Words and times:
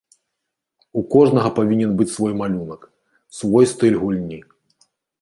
У 1.01 1.03
кожнага 1.15 1.51
павінен 1.59 1.93
быць 2.01 2.09
свой 2.15 2.33
малюнак, 2.41 2.91
свой 3.41 3.65
стыль 3.77 3.99
гульні. 4.03 4.45